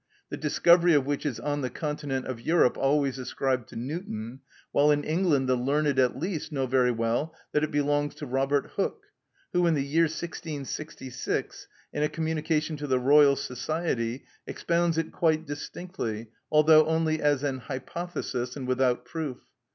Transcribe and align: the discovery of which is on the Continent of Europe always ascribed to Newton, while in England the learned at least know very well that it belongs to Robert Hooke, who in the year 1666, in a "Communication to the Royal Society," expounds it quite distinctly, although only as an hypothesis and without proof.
the 0.29 0.35
discovery 0.37 0.95
of 0.95 1.05
which 1.05 1.27
is 1.27 1.39
on 1.39 1.61
the 1.61 1.69
Continent 1.69 2.25
of 2.25 2.41
Europe 2.41 2.75
always 2.75 3.19
ascribed 3.19 3.69
to 3.69 3.75
Newton, 3.75 4.39
while 4.71 4.89
in 4.89 5.03
England 5.03 5.47
the 5.47 5.55
learned 5.55 5.99
at 5.99 6.17
least 6.17 6.51
know 6.51 6.65
very 6.65 6.89
well 6.89 7.35
that 7.51 7.63
it 7.63 7.69
belongs 7.69 8.15
to 8.15 8.25
Robert 8.25 8.71
Hooke, 8.77 9.03
who 9.53 9.67
in 9.67 9.75
the 9.75 9.83
year 9.85 10.05
1666, 10.05 11.67
in 11.93 12.01
a 12.01 12.09
"Communication 12.09 12.75
to 12.77 12.87
the 12.87 12.97
Royal 12.97 13.35
Society," 13.35 14.25
expounds 14.47 14.97
it 14.97 15.11
quite 15.11 15.45
distinctly, 15.45 16.31
although 16.51 16.87
only 16.87 17.21
as 17.21 17.43
an 17.43 17.59
hypothesis 17.59 18.55
and 18.55 18.67
without 18.67 19.05
proof. 19.05 19.51